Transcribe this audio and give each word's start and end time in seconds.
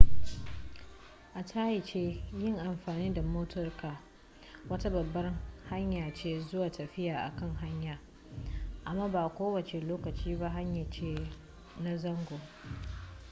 a 1.39 1.43
takaice 1.43 2.03
yin 2.39 2.55
amfani 2.59 3.13
da 3.13 3.21
motarka 3.23 3.99
wata 4.69 4.89
babbar 4.89 5.33
hanya 5.69 6.13
ce 6.13 6.39
zuwa 6.39 6.69
tafiya 6.69 7.17
a 7.23 7.31
kan 7.35 7.55
hanya 7.57 7.99
amma 8.85 9.07
ba 9.09 9.29
ko 9.29 9.51
wace 9.53 9.79
lokaci 9.81 10.35
ba 10.35 10.49
hanya 10.49 10.89
ce 10.89 11.27
na 11.83 11.97
zango 11.97 12.39